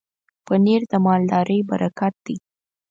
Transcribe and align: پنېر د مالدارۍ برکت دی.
پنېر 0.45 0.81
د 0.91 0.93
مالدارۍ 1.05 1.59
برکت 1.69 2.13
دی. 2.25 2.35